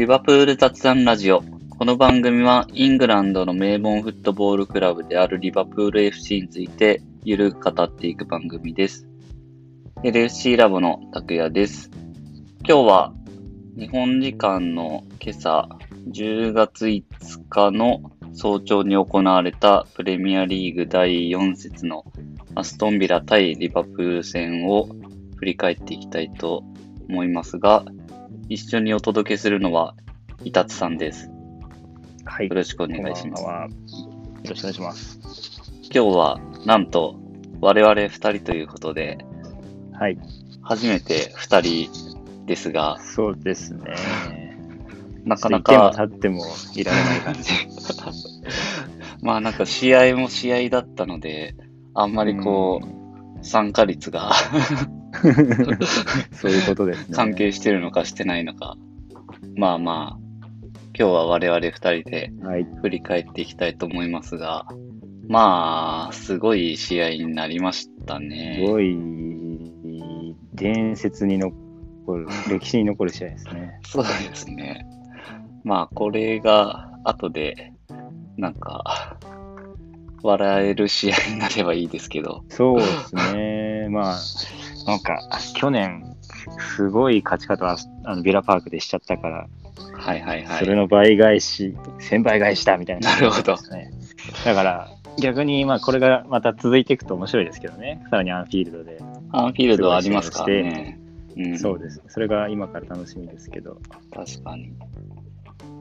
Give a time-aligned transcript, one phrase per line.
[0.00, 1.42] リバプール雑談ラジオ。
[1.68, 9.06] この番組はイングランドの名門フットボールクラブであるリバプール FC についてゆるく語っていく番組です。
[10.02, 11.90] LFC ラボの拓也です。
[12.66, 13.12] 今日は
[13.76, 15.68] 日本時間の今朝
[16.08, 17.04] 10月5
[17.50, 18.00] 日の
[18.32, 22.06] 早朝に行われたプレミアリーグ第4節の
[22.54, 24.88] アストンビラ対リバプール戦を
[25.36, 26.64] 振り返っていきたいと
[27.10, 27.84] 思いますが、
[28.50, 29.94] 一緒にお届けするのは、
[30.42, 31.30] イタツさんです。
[32.24, 32.48] はい。
[32.48, 33.44] よろしくお願いします。
[33.44, 34.10] よ
[34.48, 35.20] ろしくお願いします。
[35.84, 37.14] 今日は、なんと、
[37.60, 39.24] 我々二人ということで、
[39.92, 40.18] はい。
[40.62, 41.90] 初めて二人
[42.46, 44.58] ですが、そうですね。
[45.24, 47.52] なかなか、立ってもいられない感じ。
[49.22, 51.54] まあなんか試合も試合だったので、
[51.94, 54.32] あんまりこう、参加率が
[56.32, 57.14] そういうことですね。
[57.14, 58.76] 関係してるのかしてないのか。
[59.56, 60.30] まあまあ、
[60.98, 62.66] 今日は我々二人ではい。
[62.82, 64.66] 振り返っていきたいと思いますが、
[65.28, 68.64] まあ、すごい試合になりましたすね。
[68.66, 68.98] ごい、
[70.54, 71.54] 伝説に残
[72.08, 73.78] る、歴史に残る試合ですね。
[73.86, 74.86] そうですね。
[75.62, 77.72] まあ、これが後で、
[78.36, 79.16] なんか、
[80.22, 82.44] 笑える試合になればいいですけど。
[82.48, 83.88] そうですね。
[83.90, 84.18] まあ、
[84.90, 85.20] なんか、
[85.54, 86.16] 去年、
[86.76, 89.46] すごい勝ち方はあのビラパークでしちゃったから、
[89.94, 90.58] はいはいはい。
[90.58, 93.56] それの倍返し、1000倍返しだみたいな、なるほど。
[94.44, 94.88] だから、
[95.18, 98.02] 逆に、まあ、これがまた続いていくと面白いですけどね。
[98.10, 98.98] さらにアンフィールドで。
[99.32, 100.98] アンフィールドはありますからね。
[101.36, 102.02] うん、そうです。
[102.08, 103.78] それが今から楽しみですけど。
[104.12, 104.72] 確かに。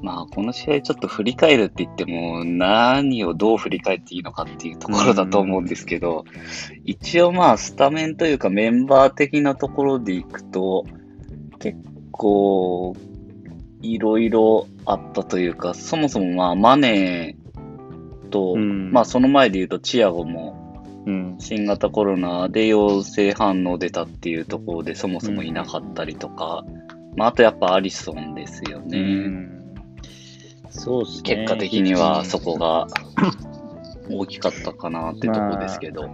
[0.01, 6.25] まあ、この試合ちょっと振り返るって言っても、何をどう振り返っていいのかっていうところだと思うんですけど、
[6.85, 10.85] 一応まあ、スタメンというかメンバー的なところでいくと、
[11.59, 11.77] 結
[12.11, 12.95] 構、
[13.81, 20.57] いろいろあったというか、そもそもまあ、マネーと、うんまあ、その前で言うとチアゴも、
[21.05, 21.35] うん。
[21.39, 26.63] 新型コロナで陽性反応出たっていうところでそもそもいなかったりとか、
[27.15, 28.99] まあ、あとやっぱアリソンですよね。
[28.99, 29.58] うん
[30.69, 31.21] そうですね。
[31.23, 32.87] 結果的にはそこが
[34.09, 36.09] 大きかったかなってとこですけど。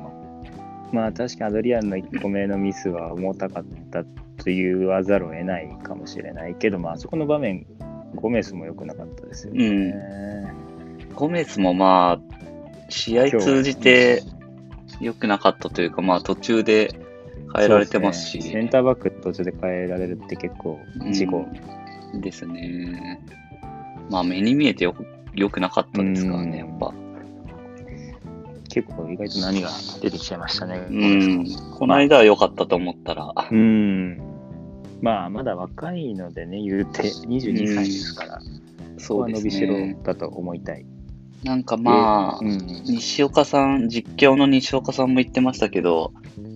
[0.92, 4.10] まあ確かアドリアンの1個目のミスは重たかったと
[4.46, 7.66] 言わざるを得ないかもしれないけど、まああそこの場面、
[8.16, 10.54] ゴメスも良くなかったですよね。
[11.16, 14.24] ゴメスもまあ、試合通じて
[15.02, 16.92] 良くなかったというか、まあ途中で
[17.56, 18.42] 変えられてますし。
[18.42, 20.80] すねセンターバック途中で変えられるって結構
[21.12, 21.40] 事故。
[21.40, 21.76] うん
[22.22, 23.20] ですね。
[24.10, 26.94] まあ目に見えてよく良くなかったですからね、やうんっぱ。
[28.70, 29.70] 結構意外と何が
[30.02, 30.86] 出てきちゃいましたね。
[30.90, 31.46] うん。
[31.78, 34.18] この間は良かったと思ったら、うん。
[35.02, 38.52] まあまだ若いのでね、言うて22歳ですから、そう
[38.98, 39.98] ですここは伸びしろね。
[40.04, 40.86] だと思いたい。
[41.44, 46.12] なんかまあ、うん、西岡さん、実況の西岡さんも言ってましたけど、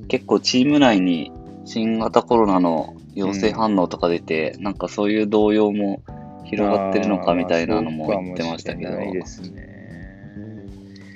[0.08, 1.32] 結構チーム内に
[1.66, 6.02] 新型コロナの陽性反応とか出て、なんかそういう動揺も
[6.50, 9.80] 広がってるのかみたいなのも言ってましたけど、ないですね。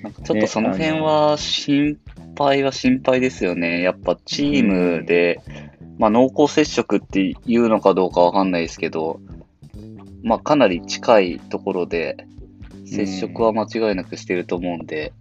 [0.04, 1.98] なんかちょっとその辺は心
[2.38, 3.82] 配は心配ですよね。
[3.82, 4.66] やっぱチー
[5.00, 5.40] ムで、
[5.98, 9.20] まあ濃厚接触っていうのかどうかわかんないですけど、
[10.24, 12.28] まあかなり近いところで
[12.86, 15.14] 接触は間違いなくしてると思うんで、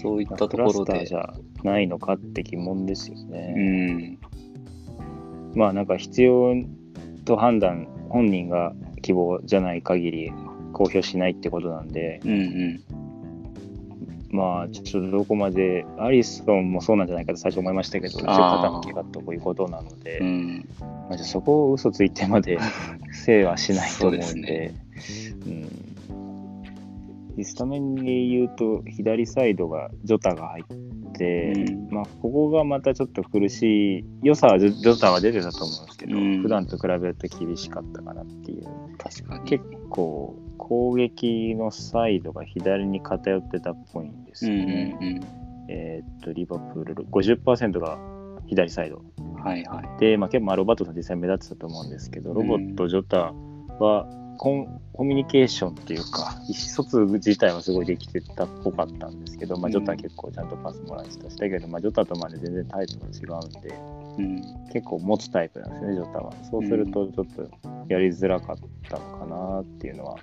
[0.00, 3.54] そういったところでじ、ゃないのかって疑問ですようね。
[3.54, 4.18] ん、
[5.54, 6.54] まあなんか必要
[7.24, 10.32] と判断、本人が希望じゃない限り
[10.72, 13.02] 公表しないってことなんで、うんうん。
[14.32, 22.58] まあちょっとどこまで、アリソンもそうなんじゃないかと最初思いましたけど、一応肩の怪我ということなので、うん、まあ、じゃあそこを嘘ついてまで
[23.12, 24.72] せいはしないと思うんで、
[27.36, 30.64] うん、スタメンで言うと、左サイドがジョタが入っ
[31.22, 38.66] て、うんまあ、ここがまたちょっと苦しい、良さはジョジョタは出てたと思うんですけど、うん普段と比べると厳しかったかなっていう。
[38.98, 39.44] 確かに。
[39.44, 44.98] 結構、攻撃のサイドが左に偏ってたっぽいんですうんよね。
[45.00, 45.20] うん
[45.68, 47.98] えーっと、リバプール、50%が
[48.46, 49.02] 左サイド。
[49.18, 49.34] うん。
[49.34, 50.00] はいはい。
[50.00, 53.32] で、まあ、結構まあロバートさん実際目立ってたと思うんですけど、ロボット、ジョタ
[53.78, 54.06] は
[54.42, 63.68] コンコミュニケーションっていうか、意思疎通自体はすごいできてたっぽかったんですけど、まあ、うんジョタは結構ちゃんとパスもらいしたしたけど、まあ、ジョタとまで全然タイプが違うんで、
[64.18, 64.66] うん。
[64.72, 66.32] 結構持つタイプなんですよね、ジョタは。
[66.50, 67.48] そうすると、ちょっと
[67.86, 68.56] やりづらかっ
[68.90, 70.16] たのかなっていうのは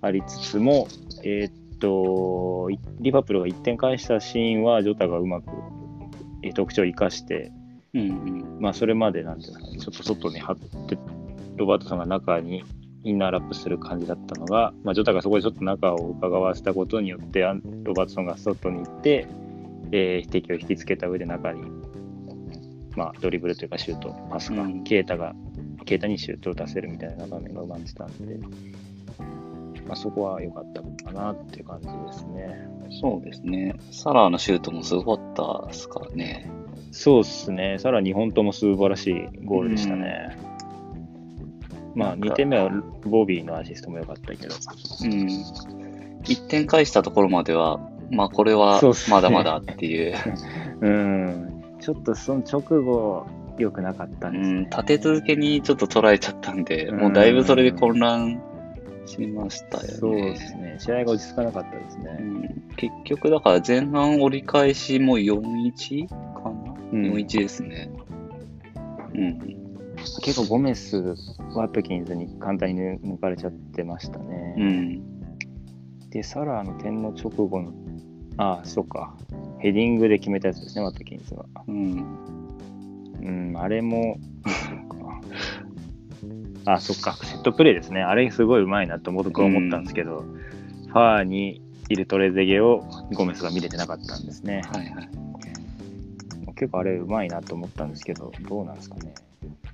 [0.00, 0.88] ありつつも、
[1.22, 5.50] えーっと、いリバプールが1点返したシーンは、ジョタがうまく
[6.42, 7.52] えー特徴を生かして、
[7.92, 8.60] うんうん。
[8.60, 10.96] まあ、それまでなんていうのかなちょっと外に張って、
[11.56, 12.64] ロバートさんが中に
[13.04, 19.26] インナーラップする感じだったのが、まあ、ジョタがそこでちょっと中を伺わせたことによって、ロバートソンが外に行って、
[19.92, 21.62] えー、敵を引きつけた上で中に、
[22.96, 25.34] まあ、ドリブルというかシュート、パスか、うんケイタが、
[25.84, 28.38] ケイタにシュートを出せるみたいな場面が生まれてたんで、
[29.86, 32.68] まあ、そこは良かったかなっていう感じですね。
[33.00, 33.74] そうですね。
[33.90, 36.50] サラーのシュートもすごかったですからね。
[36.90, 37.76] そうですね。
[37.78, 40.47] さらに2本とも素晴らしいゴールでしたね。
[41.98, 42.70] まあ、なんか2点目は
[43.02, 44.54] ボビーのアシストも良かったけど。
[44.54, 45.10] うん。
[46.22, 47.80] 1点返したところまでは、
[48.10, 48.80] まあこれは
[49.10, 50.14] まだまだっていう。
[50.80, 51.64] うん。
[51.80, 53.26] ちょっとその直後、
[53.58, 54.58] 良くなかったんですね。
[54.58, 58.40] うん、立て続けにちょっと捉えちゃったんで、うんもうだいぶそれで混乱
[59.06, 59.88] しましたよね。
[59.88, 60.76] そうですね。
[60.78, 62.12] 試合が落ち着かなかったですうね。
[62.12, 66.14] ん、結局だから前半折り返しも4-1か
[66.44, 67.90] な、うん ?4-1 ですね。
[69.14, 69.67] うん。
[70.22, 71.14] 結構ゴメス、
[71.54, 74.54] ワトキンズに簡単に抜かれちゃってましたね。
[74.56, 76.10] うん。
[76.10, 77.72] で、サラーの点の直後の、
[78.36, 79.16] ああ、そうか。
[79.58, 81.44] ヘディングで決めたやつですね、ワトキンズは。
[81.66, 82.28] うん。
[83.20, 84.18] うん、あれも、
[86.64, 88.02] あ、そっか、セットプレーですね。
[88.02, 90.24] あれすごいうまいなと僕は思ったんですけど、
[90.88, 92.84] ファーにいるトレゼゲを
[93.14, 94.62] ゴメスが見れてなかったんですね。
[94.72, 95.08] はいはい。
[96.54, 99.14] 結構あれうまいなと思ったんですけど、どうなんですかね。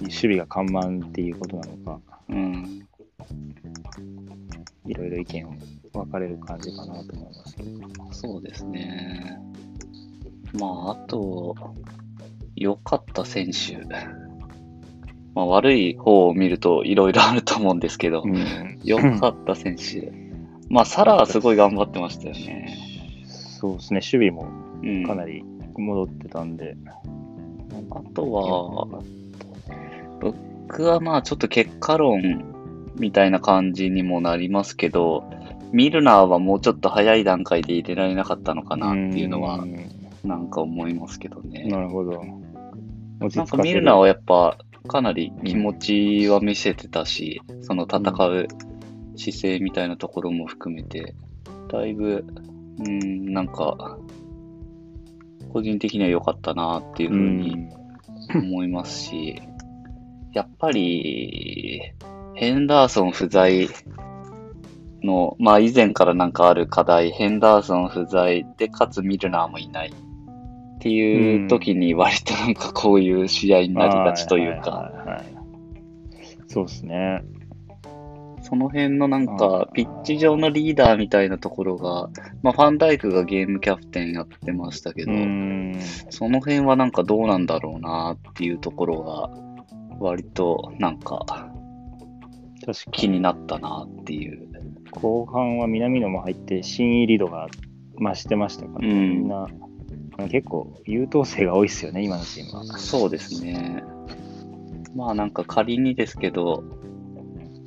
[0.04, 2.86] 守備が緩慢っていうことなのか、うん。
[4.86, 5.52] いろいろ意見を
[5.92, 8.12] 分かれる感じかなと思いますけど。
[8.12, 9.38] そうですね。
[10.54, 11.54] まあ、あと、
[12.56, 13.78] 良かった選手。
[15.34, 20.12] まあ、悪い方を見るといろいろあると思うんですけど、うん、良かった選手。
[20.68, 22.78] まあ、サラはすごい頑張ってましたよね。
[23.26, 24.48] そうですね、守備も
[24.82, 25.06] うん。
[25.06, 25.42] かなり
[25.76, 26.76] 戻ってたんで。
[27.90, 29.02] あとは、
[30.32, 32.44] 僕はまあちょっと結果論
[32.96, 35.24] みたいな感じにもなりますけど、
[35.72, 39.90] ミルナーはもうちょっと早い段階で入れられなかったのかなっていうのはん
[40.22, 41.64] なんか思いますけどね。
[41.64, 42.22] なるほど。
[43.20, 48.48] 落なんかミルナーはやっぱかなり気持ちは見せてたし、その戦う
[49.16, 51.14] 姿勢みたいなところも含めて、
[51.70, 52.24] だいぶ、
[52.78, 53.98] うん、なんか、
[55.52, 57.68] 個人的には良かったなっていうふうに
[58.34, 59.40] 思いますし、
[60.34, 61.80] やっぱり、
[62.34, 63.68] ヘンダーソン不在
[65.02, 75.34] の、まあ以前からなんかある課題、ヘンダーソン不在で、かつミルナーもいないっていう時に割となんかこういう試合になりがちというか、はいはいはいはい
[76.46, 77.24] そうですね。
[78.42, 82.10] その辺のなんあかーピッチ上のリーダーみたいなところが、
[82.42, 85.74] まあファンダイクがゲームキャプテンやってましたけうど、ん。
[86.10, 89.30] その辺はなんかどうなんだろうなっていうところが、
[90.00, 91.50] 割となんか
[92.64, 94.48] 確か気になったなっていう。
[94.90, 97.48] 後半は南野も入って、新入り度が
[98.00, 99.48] 増してましたから、うんみんな、
[100.30, 102.78] 結構優等生が多いですよね、今のチームは。
[102.78, 103.82] そうですね。
[104.94, 106.62] まあなんか仮にですけど、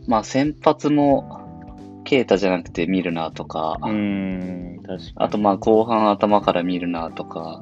[0.07, 5.11] まあ先発もケータじゃなくてミルナーとか、うん、確かに。
[5.15, 7.61] あとまあ後半頭からミルナーとか、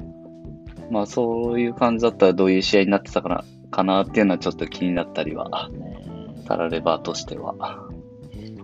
[0.90, 5.96] まあそういう感じだったらどういう試合になってたかなかなっていうのはちょっと気になったりは、ね
[6.46, 7.54] タラレバとしては。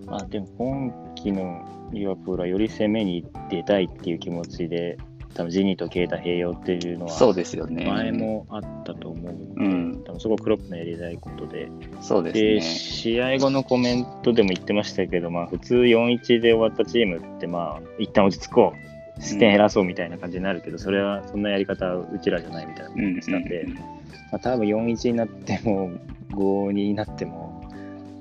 [0.07, 4.99] まあでも今季のリバプールはより攻めに出たいっていう気持ちで、
[5.35, 7.87] 多分ジニーとケイタ併用っていうのは、そうですよね。
[7.87, 11.69] 前もあったと思うので、うん多分そこクロップのやりたいことで、
[12.01, 12.61] そうですで、ね。
[12.61, 18.92] 試合後のコメントでも言ってましたけど、まあ、普通4-1で終わったチームって、まあ、一旦落ち着こう、
[19.23, 23.67] 失点減らそうみたいな感じになるけど、それは、そんなやり方はうちらじゃないみたいなことうん言ってたんで、
[24.33, 25.91] まあ、多分4-1になっても、
[26.31, 27.71] 5-2になっても、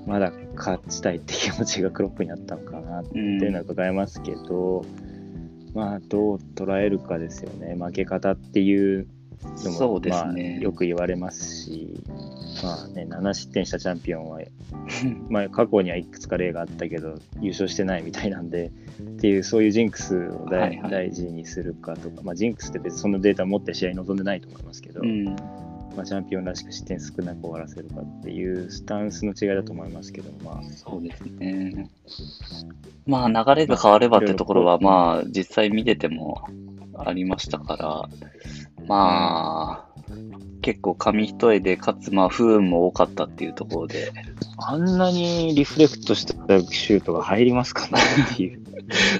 [0.06, 4.84] まだ勝ちたいって気持ちがクロップにあったのかなってうんいうのは伺えますけど、
[5.74, 7.74] まあ、どう捉えるかですよね。
[7.74, 9.06] 負け方っていう
[9.44, 12.00] のも、そうですねまあ、よく言われますし、
[12.62, 14.40] まあね、7失点したチャンピオンは
[15.28, 18.70] まあ、過去にはいくつか例があったけど優勝してないみたいなんで
[19.00, 25.24] っていうそういうジンクスを大,、はいはい大事にするかとか、まあ、ジンクスって別にそのデータを持って試合に臨んでないと思いますけど、うん。
[25.96, 31.90] まあ、チャンピオンらしく失点少なく終わらせるかっていうスタンスの違いだと思いますけど、まあ、そうですね。
[33.06, 36.42] まあ流れが変わればってところはまあ実際見てても
[36.96, 38.08] ありましたから、
[38.86, 39.92] まあ
[40.62, 44.12] 結構紙一重で、かつまあ不運も多かったっていうところで、
[44.58, 48.00] あんなにリフレクトしたシュートが入りますかね
[48.32, 48.62] っていう。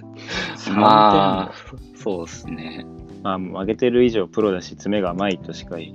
[0.74, 1.52] まあ、
[1.96, 2.86] そうですね。
[3.22, 5.94] まあ、負けてる以上プロだし、爪が甘いとしか言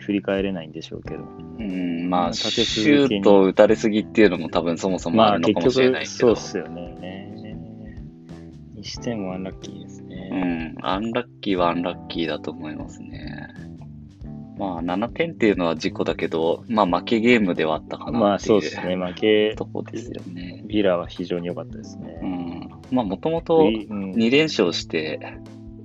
[0.00, 1.24] 振り返れないんでしょうけど。
[1.58, 6.10] うん、まあ、シュートを打たれすぎっていうのも多分そもそもまああるのかもしれないけど。
[6.10, 6.96] 結局、そうっすよね。
[8.74, 9.95] にしてもアンラッキーです
[10.36, 10.74] うね。
[10.76, 13.48] ん、アンラッキーはアンラッキーだと思いますね。
[14.58, 18.96] まあ、7点っていうのは事故だけど、まあ、負けゲームではあったかまあなっていうそうですね。
[18.96, 20.62] 負け、とこですよね。
[20.66, 22.18] ビラは非常に良かったですね。
[22.22, 22.70] うん。
[22.90, 25.20] まあ、もともとうん2連勝して、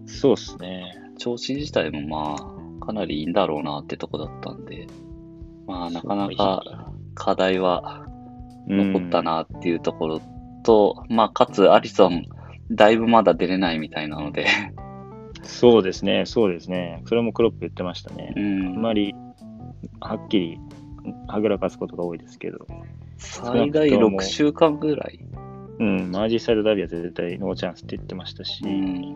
[0.05, 0.95] そうですね。
[1.17, 4.87] 調子自体もまあ、かなりいいんだろうなってとこだったんで、
[5.67, 8.07] まあ、なかなか課題は
[8.67, 10.21] 残ったなっていうところ
[10.63, 12.25] と、まあ、かつアリソン、
[12.71, 14.45] だいぶまだ出れないみたいなので、
[15.43, 17.01] そうですね、そうですね。
[17.05, 18.33] それもクロップ言ってましたね。
[18.35, 19.15] うあんん、まり、
[19.99, 20.59] はっきり、
[21.27, 22.65] はぐらかすことが多いですけど、
[23.17, 25.19] 最大6週間ぐらい。
[25.79, 29.15] うん、マージーサイドダービーは絶対ノーチャンスって言ってましたし、うん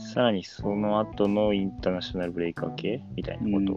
[0.00, 3.76] さらにその後のインターナショナルブレイカー系みたいなことを、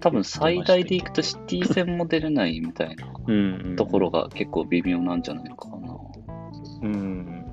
[0.00, 5.96] 多分最大でいくとシティ戦も出れないみたいなうんところが結構微妙なんじゃないかな。
[6.82, 7.43] うん、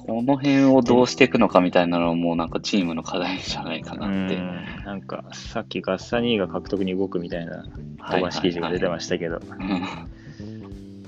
[0.00, 4.36] この辺をどうしていくのかみたいなのはもうなんかチームの課題じゃないかうなって。
[4.36, 7.64] ん、なんかさっきガッサニーが獲得に動くみたいな
[8.10, 10.06] 飛ばし記事が出てましたけど、う ん今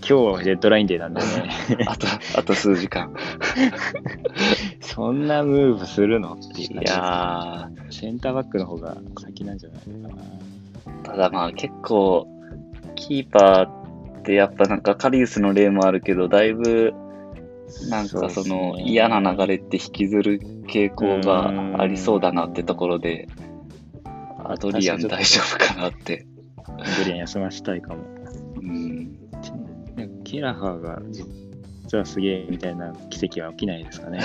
[0.00, 2.06] 日はデッドラインデーなんでね、あと、
[2.36, 3.14] あと数時間。
[4.80, 6.32] そんなムーブするの？
[6.32, 10.22] っていうい感じですやセンターバックの方が先なんじゃないのかな。
[10.22, 12.26] ー、ただまあ結構、
[12.96, 16.92] キーパーってやっぱなんかカリウスの例もあるけど、だいぶ
[17.88, 23.28] なんかその嫌な流れって引きずる傾向がありそうだなってところで、
[24.44, 26.26] アドリアン大丈夫かなって。
[26.66, 28.04] ドリアン休ませたいかも。
[28.56, 29.18] うん、
[30.24, 31.00] ケラハーが
[31.90, 34.20] 実はすげえみたいな奇跡は起きないですかね。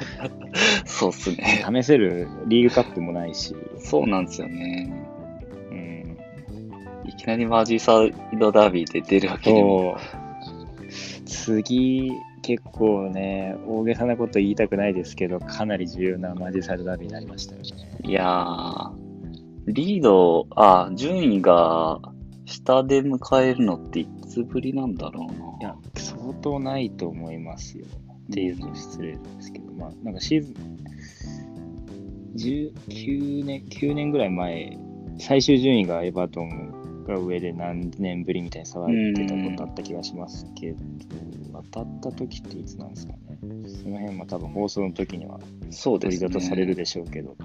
[0.86, 1.62] そうっすね。
[1.70, 4.90] 試せるリーグカップもないし、そうなんですよね。
[5.70, 6.16] うん、
[7.04, 9.98] いきなりマージーサイドダービーで出るわけにも。
[11.26, 12.10] 次、
[12.42, 17.68] 結構ね、大げさなこと言いたくないですけど、かなり重要なマジサイドダービーになりましたよね。
[18.04, 18.92] いやー、
[19.66, 22.00] リード、あ、順位が
[22.46, 25.32] 下で迎えるのっていつぶりなんだろうな。
[25.60, 27.84] いや、相当ないと思いますよ。
[28.30, 30.78] っていうと失礼ですけど、まあ、なんかシーズン、
[32.36, 34.78] 19年、9年ぐらい前、
[35.18, 40.78] 最終順位がエバートンが上で何年ぶりみたいに騒いでたことあった気がしますけど、
[41.72, 43.18] 当たった時っていつなんですかね。
[43.82, 46.28] その辺も多分放送の時にはそうですね。
[46.28, 47.36] 取り沙汰されるでしょうけど、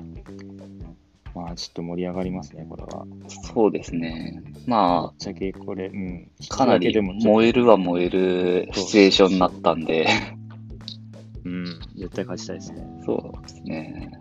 [1.35, 3.05] まあちょっと盛り上がりますね、これは。
[3.27, 4.43] そうですね。
[4.65, 6.31] まぶっちゃけこれ、うん。
[6.49, 10.07] あ、かなり燃えるは燃えるシチュエーションになったんで、
[11.45, 11.65] うん、
[11.95, 12.87] 絶対勝ちたいですね。
[13.05, 14.11] そうですね。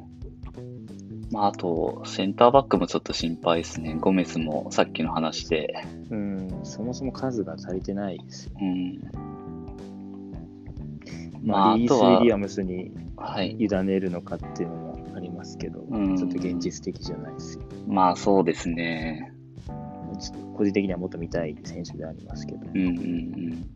[1.32, 3.96] まあ、あと、センターバックもちょっと心配ですね。
[3.98, 5.74] ゴメスもさっきの話で。
[6.10, 8.52] うん、そもそも数が足りてないですよ。
[8.60, 9.00] うん。
[11.42, 13.56] まあ、まあリース・ウィリアムスにはい。
[13.58, 17.64] 委ねるのかっていうのもありますけど、うんちょっと現実的じゃないですよ。
[17.86, 19.32] まあ、そうですね。
[20.56, 22.58] 個人的にはもっと見たい選手でありますけど。
[22.74, 23.66] うんうんうん。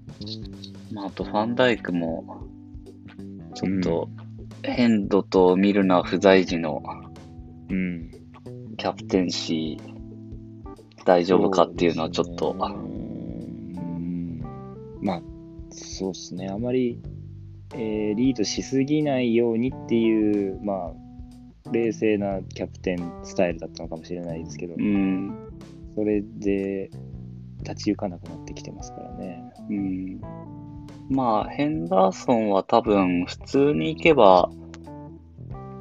[0.92, 2.44] まあ、あと、ファンダイクも、
[3.54, 4.08] ちょっと、
[4.62, 6.82] ヘンドとミルナー不在時の
[7.68, 8.10] うん、
[8.76, 12.60] キャプテンシー、大丈夫かっていうのはちょっと、ね
[13.76, 14.40] うん
[15.00, 15.22] まあ、
[15.70, 16.48] そうですね。
[16.48, 17.00] あまり、
[17.74, 25.34] えーリードしすぎないようにっていう、まあ、冷静なキャプテンスタイルだったのかもしれないですけど、うん、
[25.94, 26.90] それで
[27.62, 29.42] 立ち行かなくなってきてますからね。
[29.68, 30.20] うん。
[31.08, 34.50] まあ、ヘンダーソンは多分、普通に行けば、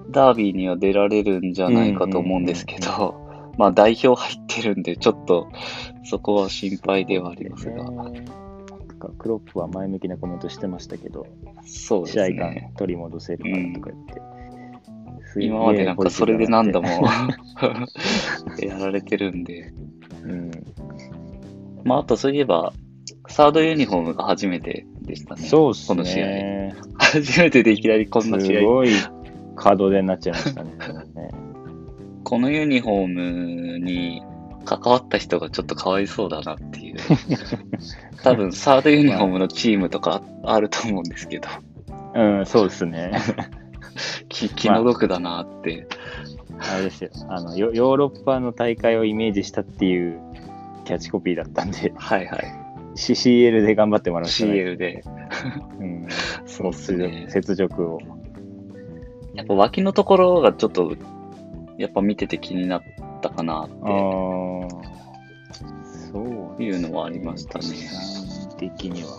[0.09, 3.21] ダービーには出られるんじゃないかと思うんですけど、
[3.57, 5.47] まあ、代表入ってるんで、ちょっと、
[6.03, 7.85] そこは心配ではありますが、
[8.95, 11.27] ねなんかクロップは前向きなコメントしてましたけど、
[11.65, 12.71] そうで試合感すね。
[12.77, 14.35] 取り戻せるからとか言って。
[15.37, 17.01] 今までなんかそれで何度もう
[18.65, 19.73] やられてるんで。
[20.25, 20.51] ん、
[21.83, 22.73] まあ、あとそういえば、
[23.27, 25.41] サードユニフォームが初めてでしたね。
[25.41, 26.25] そうっすこの試合。
[26.25, 26.75] ね。
[26.97, 28.59] 初めてでいきなりこんな試合。
[28.59, 28.89] すごい
[29.55, 30.71] 門出になっちゃいましたね。
[30.71, 31.31] ね
[32.23, 34.23] このユニフォームに
[34.65, 36.97] 関わった人がちょっとかわいそうだなっていう。
[38.23, 41.47] 多分、サードユニフォームのチームとかあると思うんですけど、
[42.15, 43.11] うん、そうですね。
[44.29, 45.87] き気の毒だなって。
[46.57, 47.73] あれですよあのヨ。
[47.73, 50.19] ヨーロッパの大会をイメージしたっていう
[50.85, 52.65] キャッチコピーだったんで、はいはい。
[52.95, 54.57] CCL で頑張ってもらうしかない。
[54.57, 55.03] CL で。
[55.79, 56.07] うん、
[56.47, 57.27] そうっすね。
[57.33, 57.99] 雪辱を。
[59.33, 60.93] やっぱ脇のところがちょっと、
[61.77, 62.81] やっぱ見てて気になっ
[63.15, 63.69] ったかなっああ、
[66.11, 67.65] そうていうのはありましたね。
[68.57, 69.09] 的には。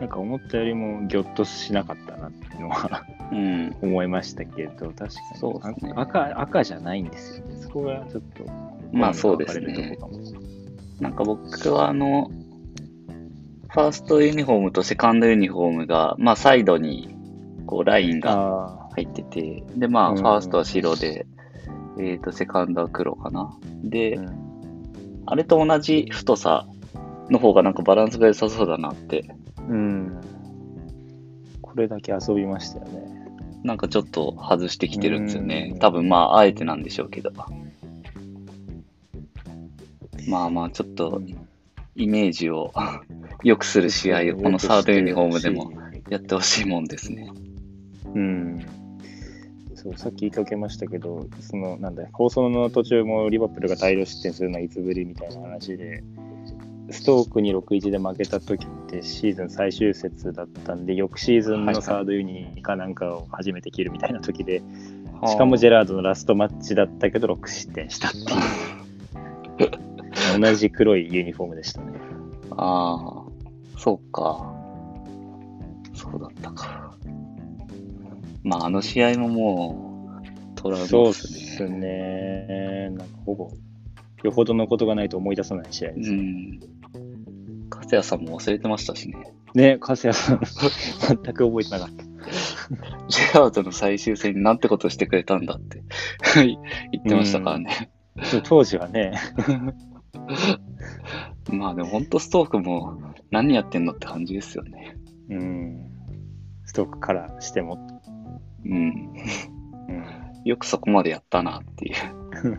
[0.00, 3.76] なんか思ったよりもギョッとしなかったなっていうのはうん。
[3.82, 7.56] 思いましたけど、確かにそうね赤赤じゃないんですよね。
[7.60, 8.44] そこがちょっと、
[8.92, 9.96] まあそうですね
[11.00, 12.30] なんか僕はあの、
[13.68, 17.16] ファーストユニフォームとセカンドユニフォームが、まあサイドに
[17.66, 21.26] こうラインがあ入ってて、でまあうんファーストは白で、
[21.98, 23.56] えっ、とセカンドは黒かな。
[23.82, 24.52] で、あ、うん
[25.26, 26.66] あれと同じ太さ
[27.30, 29.24] の方がなんかバランスが良さそうだなって、
[29.68, 30.20] うん。
[31.60, 33.12] これだけ遊びましたよね。
[33.62, 35.76] なんかちょっと外してきてるんですよねう。
[35.76, 37.30] ん多分まああえてなんでしょうけど。
[40.28, 41.22] まあまあちょっと
[41.94, 42.72] イメージを
[43.42, 45.72] 良くする試合をこのサードユニフォームでも
[46.10, 47.32] やってほしいもんですね。
[48.14, 48.60] うん。
[49.82, 56.04] そう、さっき言いかけましたけど、その、なんだ、放送の途中もリバプールが大量失点するのはいつぶりみたいな話で、
[56.90, 64.62] ストークに6-1で負けた時ってシーズン最終節だったんで、翌シーズンのサードユニかなんかを初めて切るみたいな時で、
[65.26, 68.18] しかもジェラードのラストマッチだったけど6失点したって
[69.64, 69.66] い
[70.38, 70.40] う。
[70.40, 71.98] 同じ黒いユニフォームでしたね。
[72.50, 74.54] ああ、そうか。
[75.94, 76.96] そうだったか。
[78.42, 82.90] まあ、あの試合ももう、トラウマそうっですね。
[82.90, 83.50] なんかほぼ、
[84.22, 86.10] よほどのことがないと思い出さない試合です。
[86.10, 86.60] うん。
[87.70, 89.32] 加谷さんも忘れてましたしね。
[89.54, 90.40] ね、加瀬谷さん、
[91.08, 92.04] 全く覚えてなかった。
[93.08, 95.82] ジェラードの最終戦になんてことしてくれたんだって
[96.92, 97.90] 言ってましたからね。
[98.44, 99.12] 当時はね、
[101.50, 102.98] まあでも本当ストークも
[103.30, 104.96] 何やってんのって感じですよね。
[105.30, 105.80] うん、
[106.64, 107.91] ストークからしても、
[108.64, 108.74] うん。
[108.74, 110.04] うん、
[110.44, 111.94] よくそこまでやったなっていう。
[112.44, 112.52] うん。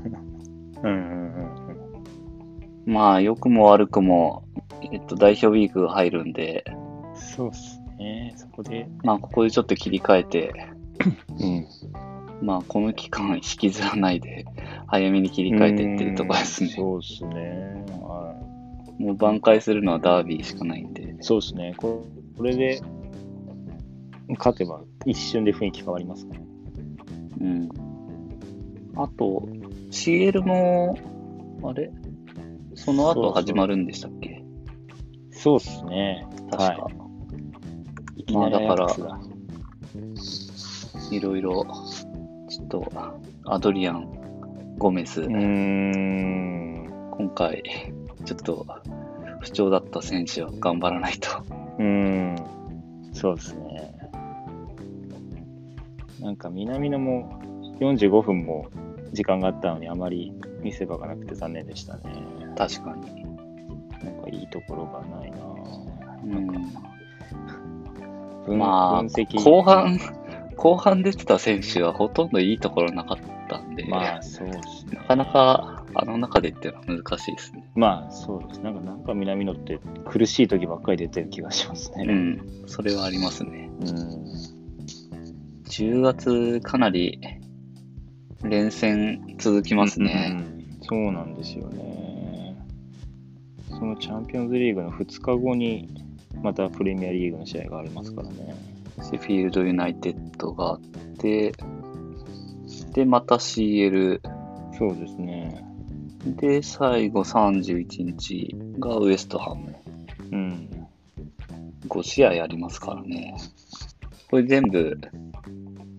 [0.84, 1.34] うん。
[1.36, 2.94] うん。
[2.94, 4.44] まあ良くも悪くも、
[4.92, 10.54] えっと代表ウィークが入るんで、うん、そうっすね、そこで、まあここでちょっと切り替えて、
[11.40, 11.68] うん、
[12.46, 14.46] まあこの期間引きずらないで、
[14.88, 16.70] 早めに切り替えてっていうところですね。
[16.70, 18.36] そうっすね、は
[19.00, 21.04] もう挽回するのはダービーしかないんで。
[21.04, 21.16] い、。
[21.22, 22.82] そうっすね、これこれで
[24.38, 26.40] 勝てば一瞬で雰囲気変わりますから、
[27.42, 27.70] うん。
[28.96, 29.48] あと、
[29.92, 30.98] CL も、
[31.64, 31.92] あれ？
[32.76, 34.44] その後始まるんでしたっけ？
[35.32, 36.88] そうっすね、確か。
[38.16, 38.24] い。
[38.24, 39.20] きなりまあだから
[41.12, 41.66] いろいろ、
[42.50, 42.92] ちょっと、
[43.46, 47.64] アドリアン、ゴメス、うーん、今回、
[48.26, 48.66] ちょっと、
[49.42, 51.30] 不調だった選手は頑張らないと。
[51.78, 52.36] うーん、
[53.12, 53.93] そうですね。
[56.24, 57.38] なんか南野も
[57.82, 58.70] 45分も
[59.12, 60.32] 時間があったのにあまり
[60.62, 62.04] 見せ場がなくて残念でしたね。
[62.58, 63.26] 確かに。
[64.04, 66.24] なんかいいところがないなぁ。
[66.24, 66.80] うんなんか
[68.46, 70.00] 分まあ、分析後半、
[70.56, 73.18] 後半出てた選手はほとんどいいところなかっ
[73.50, 75.04] たんで、まあそうですねな。
[75.04, 77.66] かなかあの中でっていうのは難しいですね。
[77.76, 78.62] まあそうです。
[78.62, 82.06] なんかなんか南野って苦しい時ばっかり出てる気がしますね。
[82.08, 83.70] うん、それはありますね。
[83.82, 84.53] うん。
[85.74, 87.20] 10月かなり
[88.44, 90.38] 連戦続きますね。
[90.48, 92.56] うんそうなんですよね。
[93.70, 95.90] そのチャンピオンズリーグの2日後に、
[96.42, 98.56] またプレミアリーグの試合がありますからね。
[99.02, 100.80] シェフィールドユナイテッドがあっ
[101.18, 101.54] て、
[102.92, 104.20] で、また CL、
[104.78, 105.66] そうですね。
[106.26, 109.74] で、最後31日がウエストハム。
[110.32, 110.70] うん。
[111.88, 113.36] 5試合ありますからね。
[114.30, 115.00] これ全部、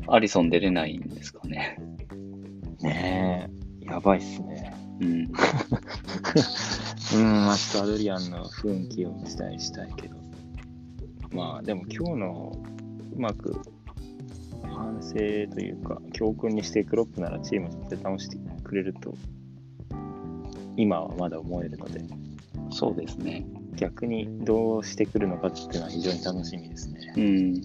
[0.09, 1.79] アリソン出れないんですかね。
[2.81, 3.49] ね
[3.83, 4.75] え、やばいっすね。
[5.01, 5.09] うん。
[7.14, 10.17] うん、まあちょっとアドリアンの雰囲気を期待したいけど。
[11.31, 12.53] まあでも今日の
[13.17, 13.61] うまく
[14.62, 19.14] 反省というか、教訓にしてクロップならチーム絶対倒してくれると、
[20.77, 22.03] 今はまだ思えるので、
[22.71, 23.47] そうですね。
[23.77, 27.12] 逆にどうしてくるのかっていうのは非常に楽しみですね。
[27.17, 27.62] うん。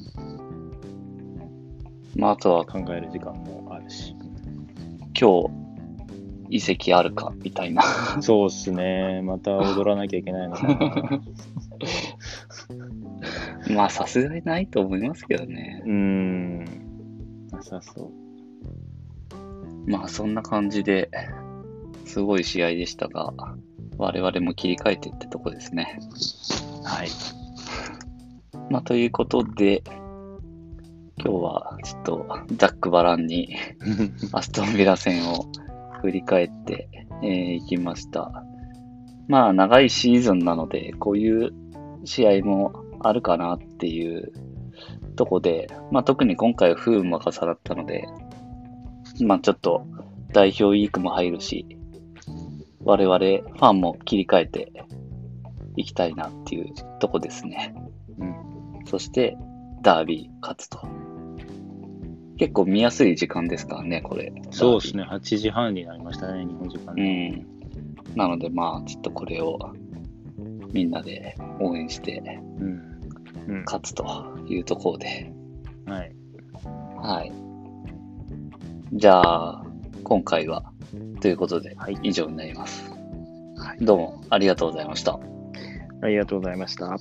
[2.15, 4.15] まあ、あとは考える時間もあるし。
[5.19, 5.49] 今日、
[6.49, 7.83] 移籍あるか、みたいな。
[8.21, 9.21] そうっすね。
[9.21, 11.21] また踊らなきゃいけないのかな。
[13.75, 15.83] まあ、さすがにないと思いますけどね。
[15.85, 16.65] うーん。
[17.51, 18.11] なさそ
[19.87, 19.89] う。
[19.89, 21.09] まあ、そんな感じで、
[22.05, 23.33] すごい試合でしたが、
[23.97, 25.99] 我々も切り替えてってとこですね。
[26.83, 27.09] はい。
[28.69, 29.83] まあ、ということで、
[31.21, 33.55] 今日はちょっとザックバランに
[34.31, 35.45] アストンビラ戦を
[36.01, 36.87] 振り返って
[37.21, 38.43] い、えー、きました。
[39.27, 41.51] まあ、長いシーズンなので、こういう
[42.05, 44.31] 試合もあるかなっていう
[45.15, 48.07] とこで、まあ、特に今回は不運も重なったので、
[49.21, 49.85] まあ、ちょっと
[50.31, 51.77] 代表ウィークも入るし、
[52.83, 54.71] 我々ファンも切り替えて
[55.75, 57.75] いきたいなっていうとこですね。
[58.17, 58.35] うん。
[58.85, 59.37] そして、
[59.81, 60.98] ダービー勝つと。
[62.39, 64.31] 結構見やすい時間ですからね、これ。
[64.51, 67.03] そうですね、8時半になりましたね、日本時間うで。
[67.03, 67.45] ん。
[68.15, 69.59] なので、まあ、ちょっとこれを
[70.71, 72.23] みんなで応援して
[72.59, 73.01] うん。
[73.49, 73.63] うん。
[73.65, 74.05] 勝つと
[74.47, 75.33] いうところで。
[75.85, 76.15] はい。
[76.95, 77.33] はい。
[78.93, 79.65] じゃあ、
[80.05, 80.71] 今回は、
[81.19, 82.89] ということではい、以上になります。
[83.81, 85.19] どうもありがとうございました。
[86.01, 86.97] ありがとうございました。